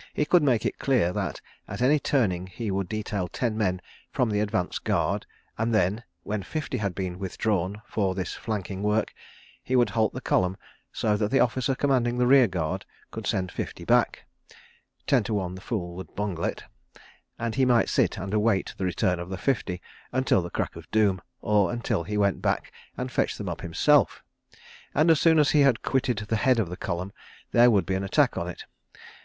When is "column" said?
10.20-10.56, 26.76-27.12